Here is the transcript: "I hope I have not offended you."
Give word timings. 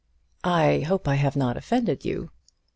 "I 0.43 0.79
hope 0.79 1.07
I 1.07 1.13
have 1.13 1.35
not 1.35 1.57
offended 1.57 2.03
you." 2.03 2.31